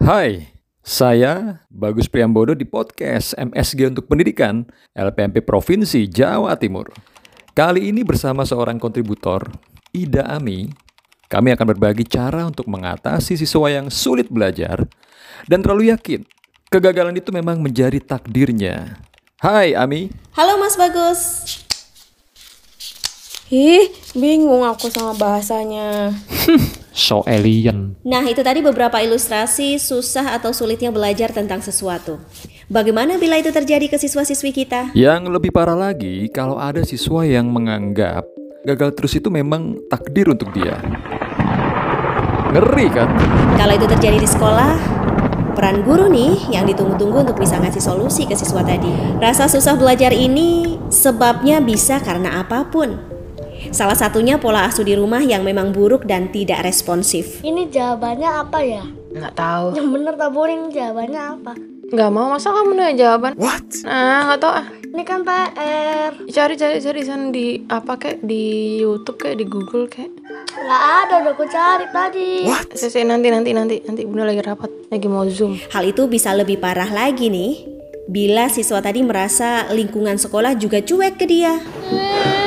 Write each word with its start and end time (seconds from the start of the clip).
Hai, 0.00 0.48
saya 0.80 1.60
Bagus 1.68 2.08
Priambodo 2.08 2.56
di 2.56 2.64
podcast 2.64 3.36
MSG 3.36 3.92
untuk 3.92 4.08
Pendidikan 4.08 4.64
LPMP 4.96 5.44
Provinsi 5.44 6.08
Jawa 6.08 6.56
Timur. 6.56 6.88
Kali 7.52 7.92
ini 7.92 8.00
bersama 8.00 8.48
seorang 8.48 8.80
kontributor, 8.80 9.52
Ida 9.92 10.24
Ami, 10.24 10.72
kami 11.28 11.52
akan 11.52 11.76
berbagi 11.76 12.08
cara 12.08 12.48
untuk 12.48 12.64
mengatasi 12.72 13.36
siswa 13.36 13.68
yang 13.68 13.92
sulit 13.92 14.32
belajar 14.32 14.88
dan 15.44 15.60
terlalu 15.60 15.92
yakin 15.92 16.24
kegagalan 16.72 17.20
itu 17.20 17.28
memang 17.28 17.60
menjadi 17.60 18.00
takdirnya. 18.00 19.04
Hai 19.36 19.76
Ami. 19.76 20.08
Halo 20.32 20.56
Mas 20.56 20.80
Bagus. 20.80 21.20
Ih, 23.52 23.92
bingung 24.16 24.64
aku 24.64 24.88
sama 24.88 25.12
bahasanya. 25.12 26.16
so 26.94 27.22
alien. 27.26 27.98
Nah, 28.02 28.22
itu 28.26 28.42
tadi 28.42 28.62
beberapa 28.62 28.98
ilustrasi 29.02 29.78
susah 29.78 30.36
atau 30.38 30.50
sulitnya 30.54 30.90
belajar 30.90 31.30
tentang 31.30 31.62
sesuatu. 31.62 32.18
Bagaimana 32.70 33.18
bila 33.18 33.34
itu 33.34 33.50
terjadi 33.50 33.90
ke 33.90 33.98
siswa-siswi 33.98 34.54
kita? 34.54 34.94
Yang 34.94 35.26
lebih 35.26 35.50
parah 35.50 35.74
lagi, 35.74 36.30
kalau 36.30 36.54
ada 36.54 36.86
siswa 36.86 37.26
yang 37.26 37.50
menganggap 37.50 38.22
gagal 38.62 38.94
terus 38.94 39.18
itu 39.18 39.26
memang 39.32 39.74
takdir 39.90 40.30
untuk 40.30 40.52
dia. 40.54 40.78
Ngeri 42.54 42.86
kan? 42.94 43.08
Kalau 43.58 43.74
itu 43.74 43.86
terjadi 43.90 44.18
di 44.22 44.28
sekolah, 44.28 44.74
peran 45.54 45.82
guru 45.82 46.06
nih 46.06 46.54
yang 46.54 46.66
ditunggu-tunggu 46.66 47.26
untuk 47.26 47.38
bisa 47.42 47.58
ngasih 47.58 47.82
solusi 47.82 48.26
ke 48.26 48.38
siswa 48.38 48.62
tadi. 48.62 48.90
Rasa 49.18 49.50
susah 49.50 49.74
belajar 49.74 50.14
ini 50.14 50.78
sebabnya 50.94 51.58
bisa 51.58 51.98
karena 51.98 52.42
apa 52.42 52.66
pun. 52.70 53.09
Salah 53.68 53.92
satunya 53.92 54.40
pola 54.40 54.64
asuh 54.64 54.80
di 54.80 54.96
rumah 54.96 55.20
yang 55.20 55.44
memang 55.44 55.76
buruk 55.76 56.08
dan 56.08 56.32
tidak 56.32 56.64
responsif. 56.64 57.44
Ini 57.44 57.68
jawabannya 57.68 58.30
apa 58.32 58.58
ya? 58.64 58.84
Nggak 59.12 59.34
tahu. 59.36 59.66
Yang 59.76 59.88
bener 59.92 60.14
taburin 60.16 60.72
jawabannya 60.72 61.22
apa? 61.36 61.52
Nggak 61.90 62.10
mau 62.14 62.32
masa 62.32 62.54
kamu 62.54 62.72
nanya 62.72 62.94
jawaban? 62.96 63.32
What? 63.36 63.66
Nah, 63.82 64.30
nggak 64.30 64.40
tahu 64.40 64.52
ah. 64.56 64.66
Ini 64.90 65.02
kan 65.06 65.20
PR. 65.22 66.12
Cari 66.26 66.54
cari 66.58 66.78
cari 66.82 67.00
sana 67.06 67.30
di 67.30 67.62
apa 67.70 67.94
kayak 67.94 68.26
di 68.26 68.78
YouTube 68.82 69.18
kayak 69.18 69.38
di 69.38 69.46
Google 69.46 69.86
kayak. 69.86 70.10
Nggak 70.50 70.82
ada, 71.06 71.14
udah 71.22 71.32
aku 71.34 71.44
cari 71.46 71.86
tadi. 71.90 72.30
What? 72.46 72.74
Saya 72.74 73.06
nanti 73.06 73.30
nanti 73.30 73.50
nanti 73.54 73.76
nanti 73.86 74.02
bunda 74.06 74.26
lagi 74.26 74.42
rapat 74.42 74.70
lagi 74.90 75.06
mau 75.06 75.26
zoom. 75.30 75.58
Hal 75.70 75.86
itu 75.86 76.06
bisa 76.10 76.34
lebih 76.34 76.58
parah 76.58 76.90
lagi 76.90 77.30
nih 77.30 77.79
bila 78.10 78.50
siswa 78.50 78.82
tadi 78.82 79.06
merasa 79.06 79.70
lingkungan 79.70 80.18
sekolah 80.18 80.58
juga 80.58 80.82
cuek 80.82 81.14
ke 81.14 81.30
dia. 81.30 81.62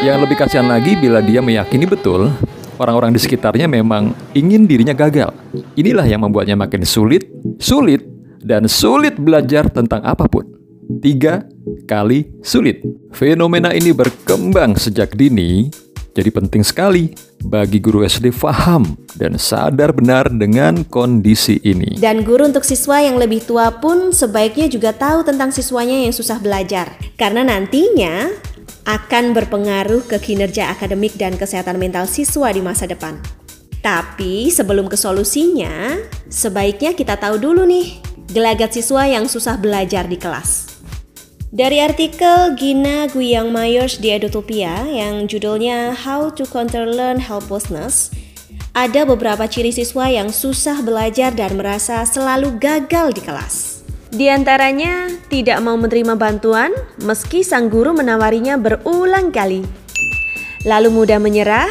Yang 0.04 0.28
lebih 0.28 0.36
kasihan 0.36 0.68
lagi 0.68 1.00
bila 1.00 1.24
dia 1.24 1.40
meyakini 1.40 1.88
betul 1.88 2.28
orang-orang 2.76 3.16
di 3.16 3.20
sekitarnya 3.24 3.72
memang 3.72 4.12
ingin 4.36 4.68
dirinya 4.68 4.92
gagal. 4.92 5.32
Inilah 5.80 6.04
yang 6.04 6.28
membuatnya 6.28 6.60
makin 6.60 6.84
sulit, 6.84 7.32
sulit, 7.64 8.04
dan 8.44 8.68
sulit 8.68 9.16
belajar 9.16 9.72
tentang 9.72 10.04
apa 10.04 10.28
pun. 10.28 10.44
Tiga 11.00 11.48
kali 11.88 12.28
sulit. 12.44 12.84
Fenomena 13.16 13.72
ini 13.72 13.96
berkembang 13.96 14.76
sejak 14.76 15.16
dini 15.16 15.72
jadi 16.14 16.30
penting 16.30 16.62
sekali 16.62 17.10
bagi 17.42 17.82
guru 17.82 18.06
SD 18.06 18.30
faham 18.30 18.94
dan 19.18 19.34
sadar 19.42 19.90
benar 19.98 20.30
dengan 20.30 20.86
kondisi 20.86 21.58
ini. 21.66 21.98
Dan 21.98 22.22
guru 22.22 22.46
untuk 22.46 22.62
siswa 22.62 23.02
yang 23.02 23.18
lebih 23.18 23.42
tua 23.42 23.82
pun 23.82 24.14
sebaiknya 24.14 24.70
juga 24.70 24.94
tahu 24.94 25.26
tentang 25.26 25.50
siswanya 25.50 26.06
yang 26.06 26.14
susah 26.14 26.38
belajar. 26.38 26.94
Karena 27.18 27.42
nantinya 27.42 28.30
akan 28.86 29.34
berpengaruh 29.34 30.06
ke 30.06 30.22
kinerja 30.22 30.70
akademik 30.70 31.18
dan 31.18 31.34
kesehatan 31.34 31.82
mental 31.82 32.06
siswa 32.06 32.54
di 32.54 32.62
masa 32.62 32.86
depan. 32.86 33.18
Tapi 33.82 34.54
sebelum 34.54 34.88
ke 34.88 34.96
solusinya, 34.96 35.98
sebaiknya 36.30 36.96
kita 36.96 37.20
tahu 37.20 37.42
dulu 37.42 37.66
nih 37.68 38.00
gelagat 38.32 38.78
siswa 38.80 39.04
yang 39.10 39.26
susah 39.26 39.60
belajar 39.60 40.08
di 40.08 40.16
kelas. 40.16 40.73
Dari 41.54 41.78
artikel 41.78 42.58
Gina 42.58 43.06
Guyang 43.06 43.54
Myers 43.54 44.02
di 44.02 44.10
Edutopia 44.10 44.90
yang 44.90 45.30
judulnya 45.30 45.94
How 45.94 46.34
to 46.34 46.50
Counter 46.50 46.90
Learn 46.90 47.22
Helplessness, 47.22 48.10
ada 48.74 49.06
beberapa 49.06 49.46
ciri 49.46 49.70
siswa 49.70 50.10
yang 50.10 50.34
susah 50.34 50.82
belajar 50.82 51.30
dan 51.30 51.54
merasa 51.54 52.10
selalu 52.10 52.58
gagal 52.58 53.14
di 53.14 53.22
kelas. 53.22 53.86
Di 54.10 54.34
antaranya, 54.34 55.14
tidak 55.30 55.62
mau 55.62 55.78
menerima 55.78 56.18
bantuan 56.18 56.74
meski 57.06 57.46
sang 57.46 57.70
guru 57.70 57.94
menawarinya 57.94 58.58
berulang 58.58 59.30
kali. 59.30 59.62
Lalu 60.66 60.90
mudah 60.90 61.22
menyerah, 61.22 61.70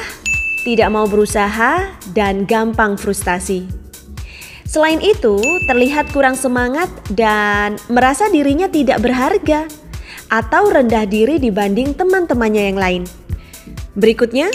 tidak 0.62 0.94
mau 0.94 1.10
berusaha, 1.10 1.90
dan 2.14 2.46
gampang 2.46 2.94
frustasi. 2.94 3.81
Selain 4.72 5.04
itu, 5.04 5.36
terlihat 5.68 6.16
kurang 6.16 6.32
semangat 6.32 6.88
dan 7.12 7.76
merasa 7.92 8.32
dirinya 8.32 8.72
tidak 8.72 9.04
berharga 9.04 9.68
atau 10.32 10.72
rendah 10.72 11.04
diri 11.04 11.36
dibanding 11.36 11.92
teman-temannya 11.92 12.72
yang 12.72 12.80
lain. 12.80 13.02
Berikutnya, 13.92 14.48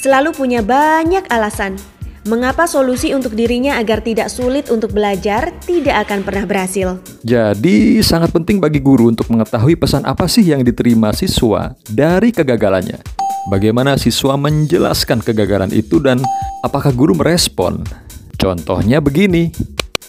selalu 0.00 0.32
punya 0.32 0.64
banyak 0.64 1.28
alasan 1.28 1.76
mengapa 2.24 2.64
solusi 2.64 3.12
untuk 3.12 3.36
dirinya 3.36 3.76
agar 3.76 4.00
tidak 4.00 4.32
sulit 4.32 4.72
untuk 4.72 4.96
belajar 4.96 5.52
tidak 5.68 6.08
akan 6.08 6.24
pernah 6.24 6.44
berhasil. 6.48 6.96
Jadi, 7.20 8.00
sangat 8.00 8.32
penting 8.32 8.64
bagi 8.64 8.80
guru 8.80 9.12
untuk 9.12 9.28
mengetahui 9.28 9.76
pesan 9.76 10.08
apa 10.08 10.24
sih 10.24 10.44
yang 10.44 10.64
diterima 10.64 11.12
siswa 11.12 11.76
dari 11.84 12.32
kegagalannya. 12.32 12.96
Bagaimana 13.52 14.00
siswa 14.00 14.40
menjelaskan 14.40 15.20
kegagalan 15.20 15.72
itu 15.72 16.00
dan 16.00 16.24
apakah 16.64 16.92
guru 16.96 17.12
merespon 17.12 17.84
Contohnya 18.40 19.04
begini, 19.04 19.52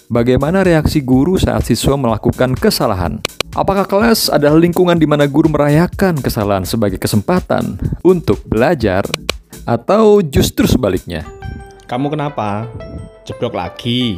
bagaimana 0.08 0.64
reaksi 0.64 1.04
guru 1.04 1.36
saat 1.36 1.68
siswa 1.68 2.00
melakukan 2.00 2.56
kesalahan? 2.56 3.20
Apakah 3.52 3.84
kelas 3.84 4.32
adalah 4.32 4.56
lingkungan 4.56 4.96
di 4.96 5.04
mana 5.04 5.28
guru 5.28 5.52
merayakan 5.52 6.16
kesalahan 6.16 6.64
sebagai 6.64 6.96
kesempatan 6.96 7.76
untuk 8.00 8.40
belajar, 8.48 9.04
atau 9.68 10.24
justru 10.24 10.64
sebaliknya? 10.64 11.28
Kamu 11.92 12.08
kenapa? 12.08 12.72
Jeblok 13.28 13.52
lagi? 13.52 14.16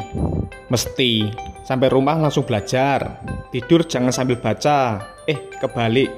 Mesti. 0.69 1.33
Sampai 1.65 1.89
rumah 1.89 2.13
langsung 2.13 2.45
belajar. 2.45 3.17
Tidur 3.49 3.81
jangan 3.89 4.13
sambil 4.13 4.37
baca. 4.37 5.01
Eh, 5.25 5.41
kebalik. 5.57 6.13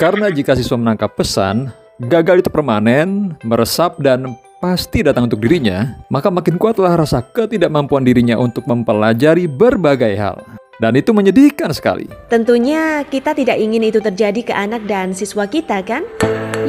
Karena 0.00 0.32
jika 0.32 0.56
siswa 0.56 0.80
menangkap 0.80 1.12
pesan, 1.12 1.76
gagal 2.00 2.40
itu 2.40 2.48
permanen, 2.48 3.36
meresap, 3.44 4.00
dan 4.00 4.32
pasti 4.58 5.06
datang 5.06 5.30
untuk 5.30 5.38
dirinya, 5.38 5.94
maka 6.10 6.34
makin 6.34 6.58
kuatlah 6.58 6.98
rasa 6.98 7.22
ketidakmampuan 7.22 8.02
dirinya 8.02 8.34
untuk 8.34 8.66
mempelajari 8.66 9.46
berbagai 9.46 10.14
hal. 10.18 10.42
Dan 10.78 10.94
itu 10.94 11.10
menyedihkan 11.10 11.74
sekali. 11.74 12.06
Tentunya 12.30 13.02
kita 13.02 13.34
tidak 13.34 13.58
ingin 13.58 13.90
itu 13.90 13.98
terjadi 13.98 14.40
ke 14.46 14.54
anak 14.54 14.86
dan 14.86 15.10
siswa 15.10 15.42
kita 15.50 15.82
kan? 15.82 16.06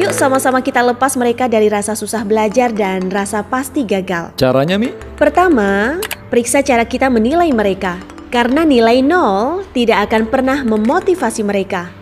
Yuk 0.02 0.10
sama-sama 0.14 0.66
kita 0.66 0.82
lepas 0.82 1.14
mereka 1.14 1.46
dari 1.46 1.70
rasa 1.70 1.94
susah 1.94 2.26
belajar 2.26 2.74
dan 2.74 3.06
rasa 3.14 3.46
pasti 3.46 3.86
gagal. 3.86 4.34
Caranya 4.34 4.82
Mi? 4.82 4.90
Pertama, 5.14 6.02
periksa 6.34 6.66
cara 6.66 6.90
kita 6.90 7.06
menilai 7.06 7.54
mereka. 7.54 8.02
Karena 8.34 8.66
nilai 8.66 9.06
nol 9.06 9.66
tidak 9.78 10.10
akan 10.10 10.30
pernah 10.30 10.58
memotivasi 10.66 11.46
mereka. 11.46 11.94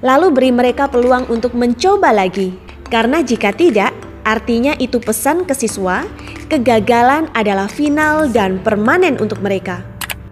Lalu 0.00 0.32
beri 0.32 0.50
mereka 0.52 0.88
peluang 0.88 1.28
untuk 1.28 1.52
mencoba 1.52 2.08
lagi. 2.08 2.56
Karena 2.88 3.20
jika 3.20 3.52
tidak, 3.52 3.92
Artinya 4.24 4.76
itu 4.76 5.00
pesan 5.00 5.48
ke 5.48 5.56
siswa, 5.56 6.04
kegagalan 6.52 7.28
adalah 7.32 7.66
final 7.66 8.28
dan 8.28 8.60
permanen 8.60 9.16
untuk 9.18 9.40
mereka. 9.40 9.80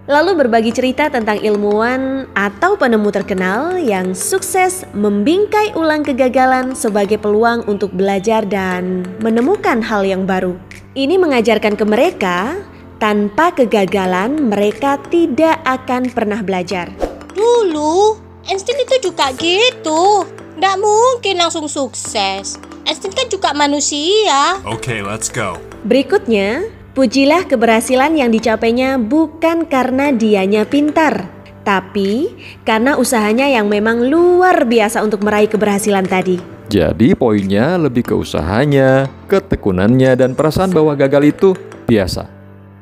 Lalu 0.09 0.41
berbagi 0.41 0.73
cerita 0.73 1.05
tentang 1.05 1.37
ilmuwan 1.37 2.25
atau 2.33 2.73
penemu 2.73 3.13
terkenal 3.13 3.77
yang 3.77 4.17
sukses 4.17 4.81
membingkai 4.97 5.77
ulang 5.77 6.01
kegagalan 6.01 6.73
sebagai 6.73 7.21
peluang 7.21 7.61
untuk 7.69 7.93
belajar 7.93 8.41
dan 8.41 9.05
menemukan 9.21 9.85
hal 9.85 10.01
yang 10.01 10.25
baru. 10.25 10.57
Ini 10.97 11.21
mengajarkan 11.21 11.77
ke 11.77 11.85
mereka, 11.85 12.57
tanpa 12.97 13.53
kegagalan 13.53 14.49
mereka 14.49 14.97
tidak 15.13 15.61
akan 15.63 16.09
pernah 16.09 16.41
belajar. 16.41 16.89
Dulu, 17.37 18.17
Einstein 18.49 18.81
itu 18.81 19.13
juga 19.13 19.29
gitu. 19.37 20.25
Nggak 20.59 20.75
mungkin 20.75 21.39
langsung 21.39 21.71
sukses. 21.71 22.59
Einstein 22.83 23.15
kan 23.15 23.31
juga 23.31 23.55
manusia. 23.55 24.59
Oke, 24.67 24.91
okay, 24.91 24.99
let's 24.99 25.31
go. 25.31 25.55
Berikutnya, 25.87 26.67
pujilah 26.91 27.47
keberhasilan 27.47 28.19
yang 28.19 28.27
dicapainya 28.27 28.99
bukan 28.99 29.63
karena 29.71 30.11
dianya 30.11 30.67
pintar, 30.67 31.31
tapi 31.63 32.35
karena 32.67 32.99
usahanya 32.99 33.47
yang 33.47 33.71
memang 33.71 34.11
luar 34.11 34.67
biasa 34.67 34.99
untuk 34.99 35.23
meraih 35.23 35.47
keberhasilan 35.47 36.03
tadi. 36.03 36.43
Jadi 36.67 37.15
poinnya 37.15 37.79
lebih 37.79 38.11
ke 38.11 38.13
usahanya, 38.19 39.07
ketekunannya, 39.31 40.11
dan 40.19 40.35
perasaan 40.35 40.75
bahwa 40.75 40.91
gagal 40.91 41.23
itu 41.39 41.49
biasa. 41.87 42.27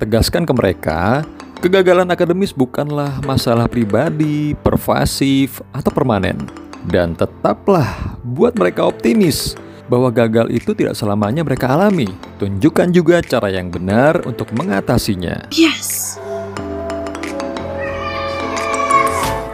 Tegaskan 0.01 0.49
ke 0.49 0.53
mereka, 0.57 1.21
kegagalan 1.61 2.09
akademis 2.09 2.57
bukanlah 2.57 3.21
masalah 3.21 3.69
pribadi, 3.69 4.57
pervasif, 4.65 5.61
atau 5.69 5.93
permanen. 5.93 6.66
Dan 6.87 7.19
tetaplah 7.19 8.15
buat 8.23 8.55
mereka 8.55 8.87
optimis 8.87 9.59
bahwa 9.91 10.07
gagal 10.07 10.47
itu 10.51 10.71
tidak 10.71 10.95
selamanya 10.95 11.43
mereka 11.43 11.67
alami. 11.71 12.07
Tunjukkan 12.39 12.95
juga 12.95 13.19
cara 13.19 13.51
yang 13.51 13.67
benar 13.67 14.23
untuk 14.23 14.51
mengatasinya. 14.55 15.51
Yes. 15.51 16.15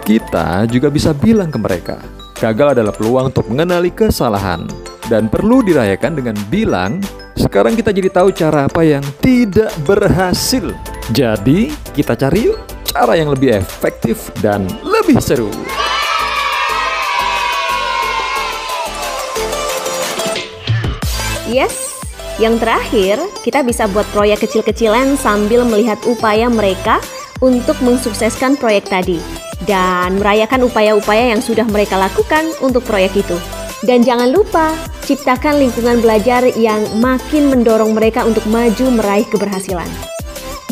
Kita 0.03 0.67
juga 0.67 0.91
bisa 0.91 1.15
bilang 1.15 1.47
ke 1.47 1.57
mereka, 1.57 1.97
gagal 2.37 2.75
adalah 2.75 2.91
peluang 2.91 3.31
untuk 3.31 3.47
mengenali 3.47 3.87
kesalahan 3.87 4.67
dan 5.07 5.31
perlu 5.31 5.63
dirayakan 5.63 6.19
dengan 6.19 6.35
bilang, 6.51 6.99
sekarang 7.39 7.73
kita 7.79 7.95
jadi 7.95 8.11
tahu 8.11 8.35
cara 8.35 8.67
apa 8.67 8.83
yang 8.83 9.01
tidak 9.23 9.71
berhasil. 9.87 10.75
Jadi, 11.15 11.71
kita 11.95 12.19
cari 12.19 12.51
yuk 12.51 12.59
cara 12.83 13.15
yang 13.15 13.31
lebih 13.31 13.55
efektif 13.55 14.27
dan 14.43 14.67
lebih 14.83 15.23
seru. 15.23 15.47
Yes, 21.53 22.01
yang 22.41 22.57
terakhir, 22.57 23.21
kita 23.45 23.61
bisa 23.61 23.85
buat 23.85 24.09
proyek 24.09 24.41
kecil-kecilan 24.41 25.13
sambil 25.21 25.61
melihat 25.61 26.01
upaya 26.09 26.49
mereka 26.49 26.97
untuk 27.45 27.77
mensukseskan 27.85 28.57
proyek 28.57 28.89
tadi 28.89 29.21
dan 29.69 30.17
merayakan 30.17 30.65
upaya-upaya 30.65 31.29
yang 31.29 31.45
sudah 31.45 31.69
mereka 31.69 31.93
lakukan 32.01 32.49
untuk 32.65 32.81
proyek 32.89 33.13
itu. 33.21 33.37
Dan 33.85 34.01
jangan 34.01 34.33
lupa, 34.33 34.73
ciptakan 35.05 35.61
lingkungan 35.61 36.01
belajar 36.01 36.41
yang 36.57 36.81
makin 36.97 37.53
mendorong 37.53 37.93
mereka 37.93 38.25
untuk 38.25 38.49
maju 38.49 38.89
meraih 38.89 39.27
keberhasilan. 39.29 40.12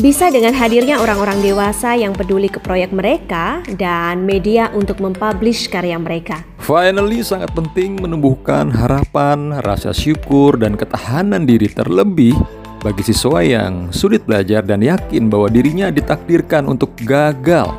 Bisa 0.02 0.34
dengan 0.34 0.50
hadirnya 0.50 0.98
orang-orang 0.98 1.38
dewasa 1.46 1.94
yang 1.94 2.10
peduli 2.10 2.50
ke 2.50 2.58
proyek 2.58 2.90
mereka 2.90 3.62
dan 3.78 4.26
media 4.26 4.66
untuk 4.74 4.98
mempublish 4.98 5.70
karya 5.70 5.94
mereka. 5.94 6.42
Finally, 6.58 7.22
sangat 7.22 7.54
penting 7.54 8.02
menumbuhkan 8.02 8.66
harapan, 8.74 9.62
rasa 9.62 9.94
syukur, 9.94 10.58
dan 10.58 10.74
ketahanan 10.74 11.46
diri 11.46 11.70
terlebih 11.70 12.34
bagi 12.82 13.06
siswa 13.06 13.46
yang 13.46 13.94
sulit 13.94 14.26
belajar 14.26 14.66
dan 14.66 14.82
yakin 14.82 15.30
bahwa 15.30 15.46
dirinya 15.46 15.86
ditakdirkan 15.94 16.66
untuk 16.66 16.98
gagal. 17.06 17.70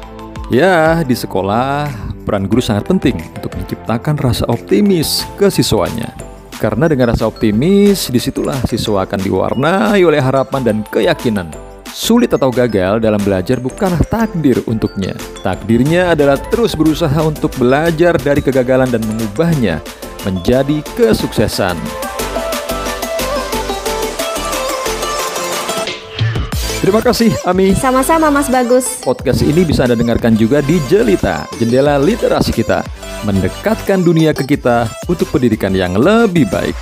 Ya, 0.47 1.03
di 1.03 1.19
sekolah, 1.19 1.91
peran 2.23 2.47
guru 2.47 2.63
sangat 2.63 2.87
penting 2.87 3.19
untuk 3.35 3.51
menciptakan 3.51 4.15
rasa 4.15 4.47
optimis 4.47 5.27
ke 5.35 5.51
siswanya. 5.51 6.15
Karena 6.55 6.87
dengan 6.87 7.11
rasa 7.11 7.27
optimis, 7.27 8.07
di 8.07 8.23
situlah 8.23 8.63
siswa 8.63 9.03
akan 9.03 9.19
diwarnai 9.19 9.99
oleh 9.99 10.23
harapan 10.23 10.63
dan 10.63 10.77
keyakinan. 10.87 11.62
Sulit 11.93 12.33
atau 12.33 12.49
gagal 12.49 13.05
dalam 13.05 13.21
belajar 13.21 13.61
bukanlah 13.61 14.01
takdir 14.09 14.57
untuknya. 14.65 15.13
Takdirnya 15.45 16.17
adalah 16.17 16.41
terus 16.49 16.73
berusaha 16.73 17.21
untuk 17.21 17.53
belajar 17.61 18.17
dari 18.17 18.41
kegagalan 18.41 18.89
dan 18.89 19.05
mengubahnya 19.05 19.77
menjadi 20.25 20.81
kesuksesan. 20.97 21.77
Terima 26.81 26.99
kasih, 26.99 27.29
Ami. 27.45 27.77
Sama-sama 27.77 28.33
Mas 28.33 28.49
Bagus. 28.49 29.05
Podcast 29.05 29.45
ini 29.45 29.61
bisa 29.61 29.85
Anda 29.85 29.93
dengarkan 29.93 30.33
juga 30.33 30.65
di 30.65 30.81
Jelita, 30.89 31.45
jendela 31.61 32.01
literasi 32.01 32.49
kita. 32.49 32.81
Mendekatkan 33.23 34.01
dunia 34.01 34.33
ke 34.33 34.49
kita 34.49 34.89
untuk 35.05 35.29
pendidikan 35.29 35.71
yang 35.71 35.93
lebih 35.95 36.49
baik. 36.49 36.75